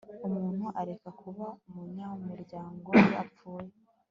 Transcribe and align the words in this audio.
Umuntu 0.27 0.65
areka 0.81 1.09
kuba 1.21 1.45
umunyamuryango 1.67 2.89
iyo 3.01 3.15
apfuye 3.23 3.71